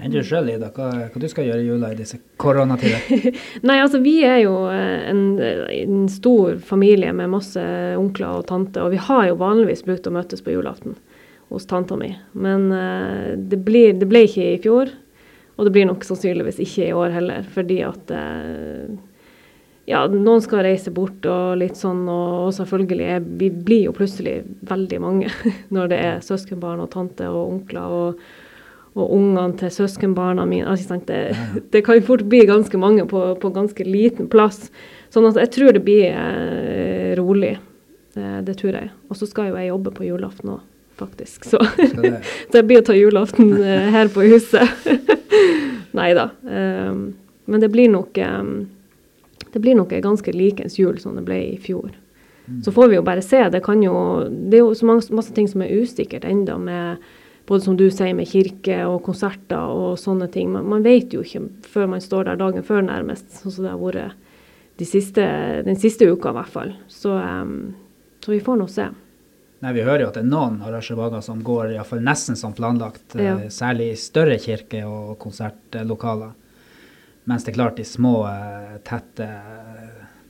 Enn 0.00 0.10
du 0.10 0.22
sjøl, 0.24 0.48
Ida, 0.50 0.70
hva, 0.74 0.88
hva 1.12 1.20
du 1.20 1.28
skal 1.30 1.46
gjøre 1.46 1.62
i 1.62 1.66
jula 1.68 1.92
i 1.92 1.98
disse 1.98 2.18
koronatider? 2.40 3.04
Nei, 3.68 3.76
altså 3.78 4.00
vi 4.02 4.16
er 4.26 4.40
jo 4.42 4.54
eh, 4.72 5.04
en, 5.10 5.22
en, 5.38 6.06
stor 6.10 6.56
familie 6.64 7.12
med 7.14 7.30
masse 7.34 7.62
onkler 7.98 8.40
og 8.40 8.48
tanter, 8.48 8.86
og 8.86 8.94
vi 8.96 9.02
har 9.02 9.28
jo 9.28 9.38
vanligvis 9.42 9.84
brukt 9.86 10.08
å 10.08 10.14
møtes 10.14 10.42
på 10.42 10.56
julaften 10.56 10.96
hos 11.52 11.68
tanta 11.68 11.98
mi. 12.00 12.10
Men 12.32 12.70
uh, 12.72 13.36
det, 13.36 13.60
blir, 13.66 13.92
det, 14.00 14.08
ble 14.08 14.24
ikke 14.26 14.48
i 14.54 14.60
fjor, 14.64 14.92
og 15.56 15.68
det 15.68 15.74
blir 15.74 15.88
nok 15.88 16.04
sannsynligvis 16.08 16.62
ikke 16.64 16.88
i 16.88 16.94
år 16.96 17.12
heller, 17.12 17.48
fordi 17.52 17.82
at 17.84 18.12
uh, 18.16 18.94
ja, 19.90 20.06
noen 20.08 20.42
skal 20.42 20.64
reise 20.64 20.92
bort 20.94 21.26
og 21.28 21.58
litt 21.60 21.76
sånn, 21.78 22.06
og, 22.08 22.52
selvfølgelig 22.56 23.10
er, 23.16 23.26
vi 23.42 23.50
blir 23.52 23.90
jo 23.90 23.96
plutselig 23.96 24.40
veldig 24.68 25.02
mange 25.02 25.30
når 25.74 25.92
det 25.92 26.00
er 26.06 26.24
søskenbarn 26.24 26.82
og 26.84 26.92
tante 26.94 27.28
og 27.28 27.58
onkler 27.58 27.98
og, 27.98 28.24
og 28.92 29.12
ungene 29.16 29.56
til 29.60 29.72
søskenbarna 29.72 30.44
mine. 30.48 30.68
Altså, 30.68 30.98
det, 31.06 31.20
det, 31.72 31.84
kan 31.86 32.02
fort 32.04 32.26
bli 32.28 32.42
ganske 32.48 32.78
mange 32.78 33.06
på, 33.08 33.22
på, 33.40 33.52
ganske 33.54 33.86
liten 33.88 34.28
plass. 34.32 34.66
Sånn 35.12 35.28
at 35.28 35.38
jeg 35.40 35.52
tror 35.54 35.76
det 35.76 35.84
blir 35.86 36.10
eh, 36.10 37.14
rolig. 37.16 37.56
Det, 38.12 38.42
det 38.48 38.58
tror 38.60 38.76
jeg. 38.76 38.92
Og 39.08 39.16
så 39.16 39.28
skal 39.28 39.50
jo 39.50 39.56
jeg 39.56 39.72
jobbe 39.72 39.94
på 39.96 40.06
julaften 40.10 40.56
òg 40.56 40.68
faktisk. 41.00 41.48
Så 41.48 41.58
det 42.52 42.62
blir 42.68 42.82
å 42.82 42.86
ta 42.86 42.94
julaften 42.96 43.56
eh, 43.56 43.88
her 43.94 44.12
på 44.12 44.26
huset. 44.28 44.86
Nei 45.98 46.12
da. 46.16 46.28
Um, 46.44 47.12
men 47.48 47.64
det 47.64 47.72
blir 47.72 47.88
nok 47.90 48.20
um, 48.22 48.52
det 49.52 49.60
blir 49.60 49.76
nok 49.76 49.90
ganske 50.04 50.32
likens 50.32 50.78
jul 50.78 51.00
som 51.00 51.16
det 51.18 51.24
ble 51.26 51.40
i 51.52 51.58
fjor. 51.60 51.90
Så 52.64 52.72
får 52.72 52.88
vi 52.88 52.96
jo 52.96 53.02
bare 53.06 53.22
se. 53.22 53.40
Det, 53.52 53.60
kan 53.64 53.82
jo, 53.84 53.94
det 54.28 54.58
er 54.58 54.64
jo 54.64 54.72
så 54.74 54.86
mange, 54.88 55.04
masse 55.14 55.34
ting 55.34 55.48
som 55.48 55.62
er 55.62 55.74
usikkert 55.82 56.24
enda 56.24 56.56
med 56.58 57.02
både 57.46 57.64
som 57.64 57.76
du 57.76 57.88
sier 57.90 58.14
med 58.14 58.28
kirke 58.30 58.80
og 58.86 59.02
konserter 59.04 59.58
og 59.58 59.98
sånne 59.98 60.28
ting. 60.32 60.50
Man, 60.52 60.66
man 60.68 60.82
vet 60.84 61.12
jo 61.12 61.22
ikke 61.24 61.42
før 61.66 61.88
man 61.88 62.00
står 62.04 62.24
der 62.30 62.36
dagen 62.40 62.62
før 62.66 62.82
nærmest, 62.86 63.28
sånn 63.42 63.52
som 63.56 63.64
det 63.66 63.72
har 63.72 63.80
vært 63.82 64.18
de 64.78 64.84
siste, 64.88 65.24
den 65.66 65.76
siste 65.76 66.06
uka 66.08 66.30
i 66.30 66.36
hvert 66.38 66.52
fall. 66.54 66.72
Så, 66.88 67.12
um, 67.18 67.74
så 68.24 68.32
vi 68.32 68.40
får 68.40 68.56
nå 68.62 68.68
se. 68.72 68.86
Nei, 69.62 69.72
Vi 69.76 69.82
hører 69.86 70.00
jo 70.02 70.08
at 70.08 70.14
det 70.18 70.22
er 70.24 70.30
noen 70.30 70.56
arrangementer 70.66 71.22
som 71.22 71.42
går 71.46 71.70
i 71.70 71.76
hvert 71.76 71.86
fall 71.86 72.00
nesten 72.02 72.36
som 72.36 72.52
planlagt, 72.56 73.14
Ja. 73.14 73.36
eh, 73.38 73.48
særlig 73.48 73.92
i 73.92 73.96
større 74.00 74.38
kirker 74.42 74.86
og 74.90 75.18
konsertlokaler. 75.22 76.32
Mens 77.30 77.44
det 77.44 77.52
er 77.52 77.58
klart 77.60 77.78
i 77.78 77.84
små, 77.86 78.24
eh, 78.26 78.78
tette, 78.82 79.28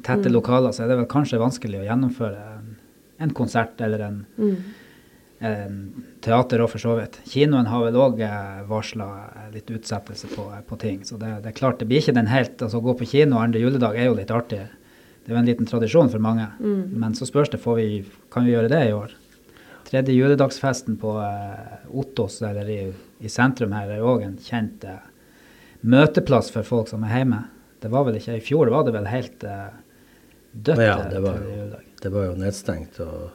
tette 0.02 0.28
Mm. 0.28 0.32
lokaler 0.34 0.72
så 0.72 0.82
er 0.84 0.88
det 0.88 0.98
vel 0.98 1.06
kanskje 1.06 1.38
vanskelig 1.40 1.80
å 1.80 1.86
gjennomføre 1.88 2.42
en, 2.58 2.76
en 3.20 3.30
konsert 3.30 3.80
eller 3.80 4.00
en, 4.00 4.26
Mm. 4.38 4.56
En 5.42 5.78
teater 6.22 6.62
og 6.62 6.70
for 6.70 6.82
så 6.82 6.94
vidt. 6.98 7.18
Kinoen 7.28 7.66
har 7.66 7.82
vel 7.86 7.98
òg 7.98 8.20
eh, 8.22 8.60
varsla 8.68 9.08
litt 9.54 9.70
utsettelse 9.74 10.30
på, 10.34 10.46
på 10.68 10.78
ting. 10.78 11.00
Så 11.06 11.18
det, 11.20 11.32
det 11.42 11.50
er 11.50 11.58
klart, 11.58 11.80
det 11.80 11.88
blir 11.90 12.02
ikke 12.02 12.14
den 12.14 12.30
helt 12.30 12.62
altså 12.62 12.78
Å 12.78 12.86
gå 12.86 12.94
på 13.00 13.08
kino 13.10 13.40
andre 13.42 13.62
juledag 13.62 13.98
er 13.98 14.10
jo 14.10 14.18
litt 14.20 14.30
artig. 14.34 14.62
Det 15.22 15.30
er 15.30 15.36
jo 15.36 15.40
en 15.42 15.50
liten 15.50 15.68
tradisjon 15.68 16.10
for 16.12 16.22
mange. 16.22 16.46
Mm. 16.62 16.94
Men 17.02 17.18
så 17.18 17.26
spørs 17.28 17.50
det, 17.52 17.62
får 17.62 17.78
vi, 17.80 17.88
kan 18.32 18.46
vi 18.46 18.54
gjøre 18.54 18.70
det 18.70 18.82
i 18.88 18.94
år? 18.96 19.14
Tredje 19.88 20.14
juledagsfesten 20.14 20.96
på 21.02 21.16
eh, 21.22 21.88
Ottos, 21.90 22.40
eller 22.46 22.70
i, 22.70 22.80
i 23.22 23.30
sentrum 23.30 23.74
her, 23.76 23.90
er 23.92 24.06
òg 24.06 24.24
en 24.26 24.38
kjent 24.40 24.86
eh, 24.88 25.02
møteplass 25.82 26.50
for 26.54 26.66
folk 26.66 26.90
som 26.90 27.02
er 27.06 27.18
hjemme. 27.18 27.42
Det 27.82 27.90
var 27.90 28.06
vel 28.06 28.18
ikke 28.20 28.38
I 28.38 28.44
fjor 28.46 28.70
var 28.70 28.86
det 28.86 28.94
vel 28.94 29.10
helt 29.10 29.46
eh, 29.46 29.70
dødt. 30.52 30.82
Ja, 30.86 30.98
eh, 31.02 31.10
det 31.10 31.22
var, 31.26 31.38
jo, 31.42 31.70
det 32.02 32.12
var 32.14 32.28
jo 32.30 32.34
nedstengt. 32.38 33.00
og 33.02 33.30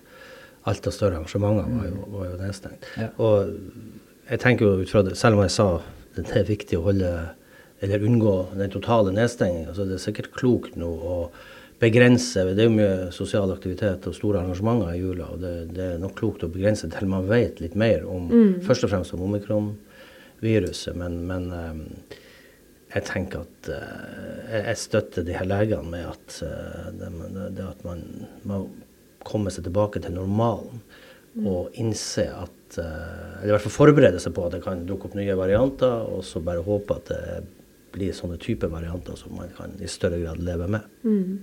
Alt 0.68 0.88
av 0.90 0.96
større 0.96 1.20
arrangementer 1.22 1.70
var 1.72 1.88
jo, 1.88 2.06
var 2.12 2.30
jo 2.32 2.40
nedstengt. 2.42 2.88
Ja. 3.00 3.10
Og 3.24 3.54
jeg 4.28 4.42
tenker 4.44 4.68
jo 4.68 4.84
ut 4.84 4.92
fra 4.92 5.04
det, 5.08 5.16
selv 5.20 5.38
om 5.38 5.46
jeg 5.46 5.56
sa 5.56 5.68
det 6.18 6.26
er 6.34 6.48
viktig 6.48 6.80
å 6.80 6.88
holde 6.90 7.12
eller 7.80 8.04
unngå 8.04 8.34
den 8.58 8.74
totale 8.74 9.14
nedstengingen, 9.14 9.74
så 9.76 9.84
er 9.86 9.94
det 9.94 10.02
sikkert 10.02 10.32
klokt 10.34 10.78
nå 10.80 10.88
å 10.90 11.18
begrense 11.78 12.42
Det 12.58 12.64
er 12.64 12.72
jo 12.72 12.74
mye 12.74 13.10
sosial 13.14 13.52
aktivitet 13.54 14.08
og 14.10 14.16
store 14.18 14.40
arrangementer 14.42 14.96
i 14.96 15.02
jula, 15.02 15.28
og 15.36 15.44
det, 15.44 15.52
det 15.78 15.90
er 15.92 16.00
nok 16.02 16.16
klokt 16.18 16.46
å 16.46 16.50
begrense 16.50 16.90
til 16.90 17.12
man 17.12 17.28
vet 17.30 17.62
litt 17.62 17.76
mer 17.78 18.08
om 18.10 18.32
først 18.66 18.88
og 18.88 18.94
fremst 18.96 19.14
om 19.14 19.22
omikron-viruset. 19.28 20.98
Men, 20.98 21.20
men 21.30 21.46
eh, 21.54 22.18
jeg 22.96 23.06
tenker 23.12 23.46
at 23.46 23.70
eh, 23.76 24.58
jeg, 24.58 24.82
støtter 24.88 25.28
de 25.28 25.38
her 25.38 25.46
legene 25.46 25.86
med 25.92 26.10
at, 26.10 26.40
eh, 26.48 26.90
det, 26.98 27.12
det 27.60 27.68
at 27.68 27.86
man 27.86 28.02
må 28.50 28.64
komme 29.26 29.52
seg 29.54 29.68
tilbake 29.68 30.02
til 30.04 30.16
normalen 30.16 30.82
og 31.46 31.76
innse 31.78 32.26
at 32.34 32.80
eh, 32.82 33.42
Eller 33.42 33.52
i 33.52 33.54
hvert 33.54 33.66
fall 33.68 33.76
forberede 33.76 34.20
seg 34.22 34.34
på 34.36 34.48
at 34.48 34.56
det 34.56 34.64
kan 34.64 34.86
dukke 34.88 35.10
opp 35.10 35.18
nye 35.18 35.36
varianter, 35.38 36.08
og 36.10 36.24
så 36.26 36.42
bare 36.44 36.66
håpe 36.66 36.98
at 36.98 37.12
det 37.12 37.44
blir 37.94 38.14
sånne 38.14 38.40
typer 38.42 38.72
varianter 38.72 39.18
som 39.18 39.36
man 39.38 39.52
kan 39.58 39.76
i 39.82 39.90
større 39.90 40.20
grad 40.22 40.42
leve 40.44 40.68
med. 40.70 40.88
Mm. 41.04 41.38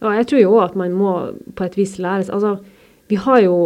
Ja, 0.00 0.14
jeg 0.18 0.28
tror 0.30 0.42
jo 0.42 0.54
òg 0.56 0.64
at 0.64 0.78
man 0.80 0.96
må 0.96 1.12
på 1.56 1.66
et 1.66 1.78
vis 1.78 1.98
lære 2.02 2.26
seg 2.26 2.34
Altså, 2.36 2.56
vi 3.12 3.18
har 3.20 3.40
jo 3.44 3.56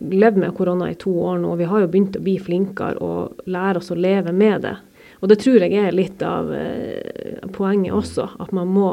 levd 0.00 0.38
med 0.40 0.54
korona 0.56 0.90
i 0.90 0.98
to 0.98 1.12
år 1.26 1.40
nå, 1.42 1.52
og 1.52 1.60
vi 1.60 1.68
har 1.70 1.82
jo 1.82 1.90
begynt 1.90 2.18
å 2.18 2.22
bli 2.24 2.38
flinkere 2.42 3.02
og 3.02 3.46
lære 3.50 3.82
oss 3.82 3.90
å 3.90 3.98
leve 3.98 4.32
med 4.34 4.62
det. 4.66 4.76
Og 5.20 5.30
det 5.30 5.40
tror 5.42 5.62
jeg 5.64 5.74
er 5.80 5.94
litt 5.94 6.22
av 6.26 6.50
eh, 6.54 7.42
poenget 7.54 7.94
også, 7.96 8.28
at 8.42 8.54
man 8.54 8.70
må, 8.70 8.90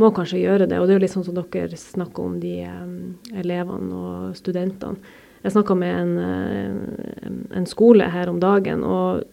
må 0.00 0.10
kanskje 0.16 0.40
gjøre 0.42 0.68
det. 0.70 0.78
Og 0.80 0.86
det 0.86 0.94
er 0.94 0.98
jo 0.98 1.04
litt 1.04 1.14
sånn 1.14 1.26
som 1.26 1.36
dere 1.36 1.78
snakker 1.78 2.24
om 2.24 2.38
de 2.42 2.54
eh, 2.64 3.36
elevene 3.42 4.00
og 4.00 4.38
studentene. 4.38 4.98
Jeg 5.40 5.54
snakka 5.54 5.76
med 5.76 5.94
en, 5.96 6.18
eh, 6.20 7.30
en 7.56 7.68
skole 7.68 8.10
her 8.12 8.28
om 8.28 8.40
dagen, 8.40 8.84
og 8.84 9.24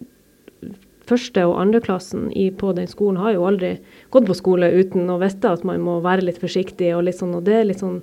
første- 1.08 1.44
og 1.48 1.60
andreklassen 1.62 2.30
på 2.58 2.76
den 2.76 2.88
skolen 2.88 3.18
har 3.18 3.34
jo 3.34 3.46
aldri 3.48 3.80
gått 4.12 4.28
på 4.28 4.36
skole 4.36 4.72
uten 4.72 5.08
å 5.08 5.20
vite 5.20 5.52
at 5.52 5.64
man 5.64 5.80
må 5.82 6.02
være 6.04 6.24
litt 6.28 6.40
forsiktig. 6.40 6.96
Og 6.96 7.04
litt 7.08 7.16
sånn, 7.16 7.36
og 7.36 7.44
det 7.44 7.54
er 7.54 7.66
litt 7.66 7.84
sånn 7.84 8.02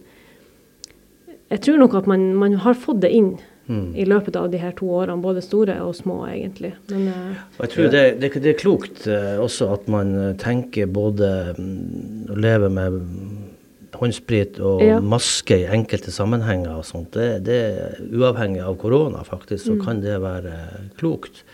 Jeg 1.51 1.61
tror 1.61 1.79
nok 1.79 1.95
at 1.95 2.07
man, 2.07 2.35
man 2.35 2.55
har 2.55 2.75
fått 2.75 3.01
det 3.01 3.13
inn 3.13 3.39
Mm. 3.67 3.95
i 3.97 4.05
løpet 4.05 4.37
av 4.37 4.51
de 4.53 4.59
her 4.61 4.75
to 4.77 4.91
årene, 4.93 5.23
både 5.25 5.41
store 5.41 5.79
og 5.81 5.95
små, 5.97 6.19
egentlig. 6.29 6.75
Men 6.91 7.07
eh, 7.09 7.43
jeg 7.63 7.73
tror 7.73 7.91
det, 7.95 8.03
det, 8.21 8.31
det 8.45 8.51
er 8.53 8.59
klokt 8.61 9.07
eh, 9.09 9.39
også 9.41 9.71
at 9.73 9.89
man 9.89 10.13
eh, 10.21 10.33
tenker 10.37 10.91
både 10.93 11.31
mm, 11.57 12.29
å 12.35 12.37
leve 12.45 12.69
med 12.69 12.99
håndsprit 13.95 14.59
og 14.61 14.83
Ja. 14.85 14.99
maske 15.01 15.63
i 15.63 15.69
enkelte 15.71 16.13
sammenhenger 16.13 16.77
og 16.77 16.85
sånt. 16.85 17.15
Det, 17.17 17.45
det 17.47 17.61
uavhengig 18.13 18.61
av 18.67 18.77
korona, 18.83 19.25
faktisk, 19.25 19.65
så 19.65 19.79
kan 19.81 20.03
det 20.05 20.19
være 20.21 20.59
klokt. 21.01 21.45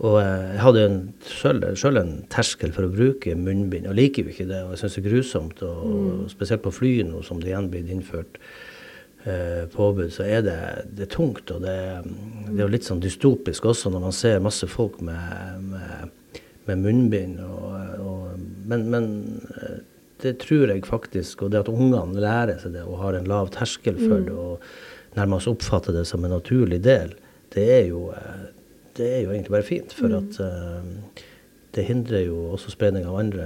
Og 0.00 0.16
jeg 0.22 0.60
hadde 0.62 0.82
en, 0.86 0.98
selv, 1.28 1.66
en 1.98 2.14
terskel 2.32 2.70
for 2.72 2.86
å 2.86 2.92
bruke 2.92 3.34
munnbind, 3.36 3.88
og 3.90 3.98
liker 3.98 4.24
jo 4.24 4.32
ikke 4.32 4.48
det. 4.48 4.62
Og 4.64 4.76
jeg 4.76 4.84
syns 4.84 4.96
det 4.96 5.02
er 5.02 5.08
grusomt, 5.10 5.64
og 5.66 6.30
spesielt 6.32 6.62
på 6.64 6.72
fly 6.72 6.94
nå 7.08 7.24
som 7.26 7.42
det 7.42 7.50
igjen 7.52 7.68
blir 7.72 7.90
innført 7.90 8.38
eh, 9.24 9.66
påbud, 9.72 10.12
så 10.14 10.26
er 10.26 10.44
det, 10.46 10.58
det 10.96 11.06
er 11.06 11.12
tungt. 11.12 11.50
Og 11.54 11.62
det, 11.64 11.76
det 12.48 12.56
er 12.56 12.64
jo 12.64 12.72
litt 12.72 12.88
sånn 12.88 13.02
dystopisk 13.02 13.68
også 13.70 13.92
når 13.92 14.06
man 14.08 14.16
ser 14.16 14.42
masse 14.44 14.68
folk 14.70 15.00
med, 15.04 15.64
med, 15.72 16.44
med 16.68 16.84
munnbind. 16.84 17.40
Og, 17.44 18.04
og, 18.04 18.44
men, 18.70 18.86
men 18.92 19.10
eh, 19.56 19.80
det 20.20 20.36
tror 20.42 20.72
jeg 20.72 20.84
faktisk, 20.88 21.46
og 21.46 21.52
det 21.52 21.62
at 21.64 21.72
ungene 21.72 22.20
lærer 22.20 22.60
seg 22.60 22.76
det 22.76 22.84
og 22.84 23.00
har 23.00 23.16
en 23.16 23.28
lav 23.28 23.52
terskel 23.54 23.96
for 24.00 24.24
det 24.26 24.36
og 24.36 24.64
nærmest 25.16 25.50
oppfatter 25.50 25.96
det 25.96 26.04
som 26.08 26.24
en 26.24 26.34
naturlig 26.36 26.80
del, 26.84 27.14
det 27.54 27.66
er 27.80 27.86
jo, 27.88 28.10
eh, 28.14 28.46
det 28.98 29.08
er 29.16 29.20
jo 29.24 29.32
egentlig 29.32 29.54
bare 29.56 29.66
fint. 29.66 29.94
For 29.96 30.12
at 30.20 30.38
eh, 30.44 31.24
det 31.74 31.84
hindrer 31.86 32.24
jo 32.24 32.38
også 32.56 32.72
spredning 32.72 33.04
av 33.06 33.18
andre 33.20 33.44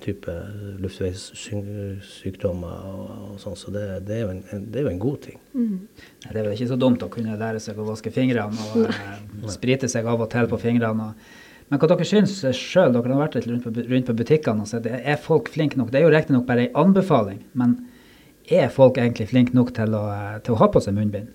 typer 0.00 0.46
luftveissykdommer 0.80 2.86
og, 2.88 3.10
og 3.26 3.34
sånn, 3.42 3.58
så 3.58 3.72
det, 3.74 3.84
det, 4.08 4.22
er 4.22 4.32
en, 4.32 4.64
det 4.72 4.80
er 4.80 4.86
jo 4.86 4.92
en 4.94 5.02
god 5.02 5.18
ting. 5.26 5.36
Mm. 5.52 5.76
Det 6.24 6.32
er 6.32 6.40
vel 6.40 6.54
ikke 6.54 6.70
så 6.70 6.80
dumt 6.80 7.04
å 7.04 7.10
kunne 7.12 7.36
lære 7.40 7.60
seg 7.60 7.76
å 7.76 7.88
vaske 7.90 8.12
fingrene 8.14 8.70
og 8.70 8.86
eh, 8.88 9.20
sprite 9.52 9.90
seg 9.92 10.08
av 10.08 10.24
og 10.24 10.30
til 10.32 10.48
på 10.48 10.60
fingrene. 10.62 11.10
Og, 11.10 11.36
men 11.68 11.82
hva 11.82 11.92
dere 11.92 12.08
syns 12.08 12.38
sjøl, 12.56 12.96
dere 12.96 13.12
har 13.12 13.24
vært 13.26 13.38
litt 13.38 13.50
rundt 13.50 13.68
på, 13.68 13.74
rundt 13.92 14.08
på 14.08 14.18
butikkene 14.22 14.64
og 14.64 14.72
sett, 14.72 14.88
er 14.88 15.20
folk 15.20 15.52
flinke 15.52 15.78
nok? 15.78 15.92
Det 15.92 16.00
er 16.00 16.08
jo 16.08 16.16
riktignok 16.16 16.48
bare 16.48 16.70
en 16.70 16.82
anbefaling, 16.86 17.44
men 17.52 17.76
er 18.50 18.72
folk 18.72 18.96
egentlig 18.98 19.28
flinke 19.30 19.54
nok 19.54 19.76
til 19.76 19.92
å, 19.94 20.06
eh, 20.16 20.36
til 20.46 20.56
å 20.56 20.62
ha 20.62 20.72
på 20.72 20.80
seg 20.80 20.96
munnbind? 20.96 21.28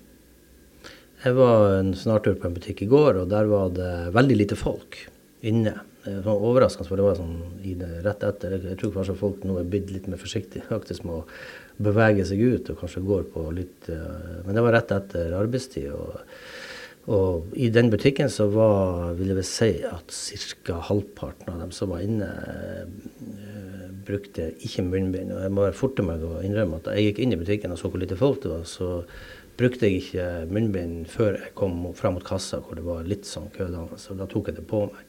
Jeg 1.22 1.38
var 1.38 1.78
en 1.78 1.94
snartur 1.96 2.34
på 2.34 2.50
en 2.50 2.58
butikk 2.58 2.82
i 2.82 2.90
går, 2.90 3.22
og 3.22 3.30
der 3.30 3.46
var 3.50 3.70
det 3.74 3.92
veldig 4.14 4.42
lite 4.42 4.58
folk 4.58 5.06
inne. 5.46 5.78
Det 6.06 6.22
var 6.24 6.44
overraskende, 6.48 6.88
for 6.88 7.00
det 7.00 7.06
var 7.06 7.18
sånn 7.18 7.36
i 7.66 7.74
det 7.78 7.90
rett 8.06 8.22
etter. 8.26 8.56
Jeg 8.56 8.78
tror 8.80 8.94
kanskje 8.94 9.18
folk 9.18 9.42
nå 9.46 9.58
er 9.60 9.68
blitt 9.70 9.90
litt 9.92 10.06
mer 10.10 10.20
forsiktige 10.22 10.68
faktisk 10.74 11.06
med 11.08 11.20
å 11.20 11.24
bevege 11.88 12.24
seg 12.28 12.40
ut, 12.40 12.70
og 12.72 12.80
kanskje 12.80 13.04
går 13.04 13.26
på 13.34 13.48
litt 13.56 13.90
eh, 13.92 14.40
Men 14.46 14.56
det 14.56 14.64
var 14.64 14.78
rett 14.78 14.96
etter 14.96 15.36
arbeidstid. 15.36 15.92
og 15.92 16.22
og 17.06 17.52
i 17.54 17.68
den 17.70 17.86
butikken 17.92 18.30
så 18.32 18.48
var, 18.50 19.12
vil 19.14 19.30
jeg 19.30 19.38
vel 19.38 19.46
si 19.46 19.68
at 19.86 20.14
ca. 20.66 20.80
halvparten 20.88 21.52
av 21.52 21.60
dem 21.62 21.70
som 21.74 21.92
var 21.92 22.02
inne, 22.02 22.26
eh, 22.26 23.84
brukte 24.06 24.48
ikke 24.66 24.82
munnbind. 24.82 25.30
Og 25.30 25.44
jeg 25.44 25.52
må 25.54 25.62
være 25.68 25.78
forte 25.78 26.02
meg 26.02 26.24
å 26.26 26.40
innrømme 26.42 26.80
at 26.80 26.88
da 26.88 26.96
jeg 26.96 27.12
gikk 27.12 27.22
inn 27.22 27.36
i 27.36 27.38
butikken 27.38 27.74
og 27.74 27.78
så 27.78 27.90
hvor 27.92 28.02
lite 28.02 28.18
folk 28.18 28.42
det 28.42 28.50
var, 28.50 28.66
så 28.66 28.90
brukte 29.56 29.86
jeg 29.86 30.02
ikke 30.02 30.26
munnbind 30.50 31.06
før 31.10 31.38
jeg 31.38 31.54
kom 31.58 31.78
fram 31.96 32.18
mot 32.18 32.26
kassa 32.26 32.58
hvor 32.60 32.78
det 32.78 32.84
var 32.86 33.06
litt 33.06 33.28
sånn 33.28 33.52
kødannelse. 33.54 34.02
Så 34.10 34.18
da 34.18 34.26
tok 34.30 34.50
jeg 34.50 34.58
det 34.58 34.66
på 34.66 34.88
meg. 34.90 35.06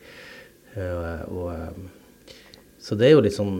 Eh, 0.77 1.22
og, 1.34 1.53
eh, 1.53 2.36
så 2.79 2.96
det 2.98 3.10
er 3.10 3.15
jo 3.15 3.24
litt 3.25 3.36
sånn 3.36 3.55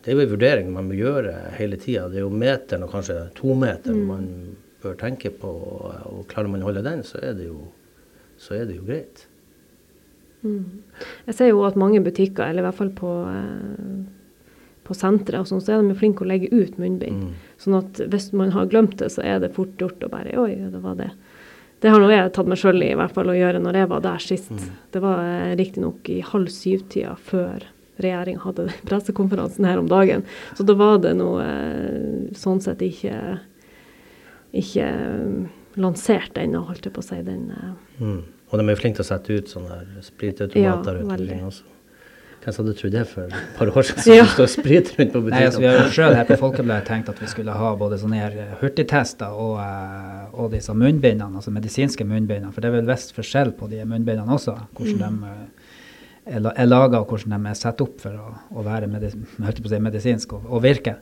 Det 0.00 0.10
er 0.10 0.16
jo 0.16 0.24
en 0.24 0.32
vurdering 0.32 0.70
man 0.72 0.88
må 0.88 0.96
gjøre 0.98 1.32
hele 1.58 1.78
tida. 1.80 2.08
Det 2.12 2.20
er 2.20 2.26
jo 2.26 2.32
meteren 2.32 2.84
og 2.84 2.92
kanskje 2.92 3.18
tometeren 3.38 4.02
man 4.08 4.26
bør 4.84 4.98
tenke 5.00 5.30
på, 5.32 5.48
og, 5.48 5.94
og 6.10 6.26
klarer 6.28 6.50
man 6.52 6.64
å 6.64 6.68
holde 6.68 6.82
den, 6.84 7.00
så 7.06 7.22
er 7.24 7.32
det 7.38 7.46
jo, 7.48 7.62
så 8.40 8.58
er 8.58 8.66
det 8.68 8.76
jo 8.76 8.84
greit. 8.84 9.22
jeg 10.44 11.36
ser 11.38 11.48
jo 11.48 11.62
at 11.64 11.78
mange 11.80 12.02
butikker, 12.04 12.44
eller 12.44 12.60
i 12.60 12.66
hvert 12.66 12.76
fall 12.76 12.92
på, 12.98 13.12
eh, 13.30 14.50
på 14.84 14.96
sentre, 14.98 15.40
og 15.40 15.48
sånn, 15.48 15.62
så 15.64 15.72
er 15.72 15.88
de 15.88 15.96
flinke 15.96 16.26
å 16.26 16.28
legge 16.28 16.52
ut 16.52 16.76
munnbind. 16.76 17.32
Sånn 17.64 17.78
at 17.78 18.02
hvis 18.12 18.28
man 18.36 18.52
har 18.52 18.68
glemt 18.68 18.98
det, 19.00 19.08
så 19.14 19.24
er 19.24 19.40
det 19.40 19.54
fort 19.56 19.80
gjort 19.80 20.04
å 20.04 20.12
bare 20.12 20.36
Oi, 20.42 20.52
det 20.68 20.84
var 20.84 21.00
det. 21.00 21.14
Det 21.84 21.92
har 21.92 22.00
nå 22.00 22.08
jeg 22.08 22.32
tatt 22.32 22.48
meg 22.48 22.56
sjøl 22.56 22.80
i 22.80 22.92
i 22.94 22.96
hvert 22.96 23.12
fall 23.12 23.28
å 23.28 23.36
gjøre 23.36 23.60
når 23.60 23.76
jeg 23.82 23.88
var 23.90 24.04
der 24.06 24.22
sist. 24.24 24.52
Det 24.94 25.02
var 25.04 25.18
eh, 25.20 25.50
riktignok 25.60 26.08
i 26.08 26.22
halv 26.24 26.48
syv-tida 26.48 27.12
før 27.20 27.66
regjeringa 28.00 28.40
hadde 28.46 28.70
pressekonferansen 28.88 29.68
her 29.68 29.82
om 29.82 29.90
dagen. 29.90 30.24
Så 30.56 30.64
da 30.64 30.76
var 30.80 31.02
det 31.04 31.12
noe 31.18 31.44
eh, 31.44 32.30
sånn 32.40 32.62
sett 32.64 32.80
ikke 32.84 33.18
ikke 34.54 34.86
eh, 34.86 35.52
lansert 35.82 36.38
ennå, 36.38 36.62
holdt 36.70 36.88
jeg 36.88 36.94
på 36.94 37.02
å 37.04 37.08
si. 37.10 37.20
Den, 37.26 37.50
Mm. 38.00 38.24
Og 38.50 38.58
de 38.58 38.64
er 38.64 38.74
jo 38.74 38.78
flinke 38.80 38.98
til 38.98 39.04
å 39.04 39.06
sette 39.06 39.36
ut 39.38 39.50
sånne 39.50 39.76
spritautomater 40.02 40.96
Ja, 40.98 41.00
rundt 41.00 41.14
omkring 41.14 41.44
også. 41.46 41.68
Hvem 42.44 42.56
hadde 42.58 42.72
trodd 42.76 42.92
det 42.92 43.02
for 43.08 43.24
et 43.24 43.52
par 43.56 43.70
år 43.72 43.86
siden? 43.88 44.16
Ja. 44.18 44.24
Står 44.28 44.44
og 44.44 44.66
rundt 44.98 45.12
på 45.14 45.20
Nei, 45.30 45.44
altså, 45.46 45.62
vi 45.62 45.68
har 45.70 45.78
jo 45.78 45.92
sjøl 45.96 46.16
her 46.18 46.26
på 46.28 46.36
Folkebladet 46.42 46.84
tenkt 46.90 47.08
at 47.08 47.22
vi 47.22 47.28
skulle 47.30 47.54
ha 47.56 47.70
både 47.80 47.96
sånne 48.02 48.20
her 48.20 48.36
hurtigtester 48.60 49.32
og, 49.32 49.54
eh, 49.62 50.26
og 50.36 50.52
disse 50.52 50.74
munnbindene, 50.76 51.40
altså 51.40 51.54
medisinske 51.54 52.04
munnbindene. 52.04 52.52
For 52.52 52.60
det 52.60 52.68
er 52.68 52.76
vel 52.76 52.90
visst 52.90 53.16
forskjell 53.16 53.54
på 53.56 53.70
de 53.72 53.80
munnbindene 53.88 54.36
også, 54.36 54.58
hvordan 54.76 55.18
de 55.24 55.32
eh, 55.32 56.36
er, 56.36 56.52
er 56.52 56.68
laga 56.68 57.00
og 57.00 57.08
hvordan 57.08 57.38
de 57.38 57.52
er 57.54 57.58
satt 57.64 57.80
opp 57.84 57.96
for 58.04 58.20
å, 58.20 58.30
å 58.52 58.68
være 58.68 58.92
medis 58.92 59.16
si 59.16 59.82
medisinsk 59.88 60.36
og, 60.36 60.48
og 60.52 60.64
virke. 60.68 60.98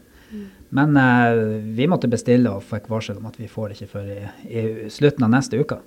Men 0.70 0.96
eh, 0.96 1.44
vi 1.74 1.90
måtte 1.90 2.10
bestille 2.10 2.54
og 2.54 2.62
fikk 2.70 2.86
varsel 2.92 3.18
om 3.18 3.26
at 3.28 3.42
vi 3.42 3.50
får 3.50 3.72
det 3.72 3.80
ikke 3.80 3.94
før 3.98 4.12
i, 4.14 4.20
i 4.46 4.90
slutten 4.94 5.26
av 5.26 5.34
neste 5.34 5.58
uke. 5.58 5.82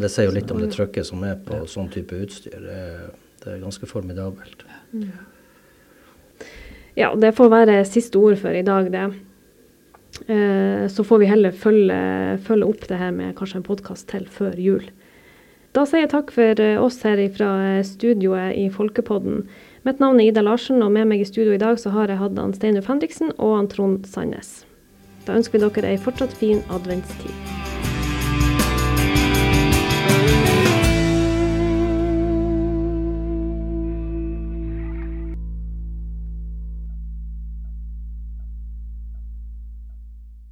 Det 0.00 0.08
sier 0.08 0.30
jo 0.30 0.34
litt 0.34 0.50
om 0.54 0.60
det 0.62 0.72
trykket 0.72 1.06
som 1.06 1.22
er 1.26 1.36
på 1.44 1.66
sånn 1.68 1.90
type 1.92 2.16
utstyr. 2.24 2.56
Det 2.62 2.84
det 3.44 3.54
er 3.54 3.64
ganske 3.64 3.88
formidabelt. 3.88 4.64
Ja, 6.98 7.14
det 7.16 7.34
får 7.36 7.52
være 7.52 7.82
siste 7.88 8.18
ord 8.20 8.38
for 8.40 8.54
i 8.54 8.64
dag, 8.66 8.90
det. 8.92 9.08
Eh, 10.26 10.86
så 10.88 11.04
får 11.06 11.18
vi 11.22 11.28
heller 11.30 11.54
følge, 11.56 12.38
følge 12.44 12.66
opp 12.66 12.88
det 12.88 12.98
her 13.00 13.12
med 13.14 13.36
kanskje 13.38 13.60
en 13.60 13.66
podkast 13.66 14.08
til 14.10 14.26
før 14.28 14.58
jul. 14.58 14.88
Da 15.72 15.84
sier 15.86 16.04
jeg 16.04 16.12
takk 16.12 16.32
for 16.34 16.60
eh, 16.60 16.80
oss 16.82 16.98
her 17.06 17.22
fra 17.36 17.50
studioet 17.86 18.58
i 18.58 18.66
Folkepodden. 18.74 19.44
Mitt 19.86 20.02
navn 20.02 20.20
er 20.20 20.28
Ida 20.28 20.42
Larsen, 20.44 20.82
og 20.82 20.92
med 20.92 21.08
meg 21.08 21.22
i 21.22 21.28
studio 21.28 21.54
i 21.54 21.62
dag 21.62 21.78
så 21.80 21.94
har 21.94 22.10
jeg 22.10 22.20
hatt 22.20 22.36
han 22.36 22.52
Steinulf 22.56 22.90
Henriksen 22.90 23.32
og 23.38 23.56
han 23.56 23.70
Trond 23.70 24.04
Sandnes. 24.10 24.66
Da 25.24 25.38
ønsker 25.38 25.58
vi 25.58 25.64
dere 25.64 25.94
ei 25.94 26.00
fortsatt 26.00 26.36
fin 26.36 26.64
adventstid. 26.74 27.59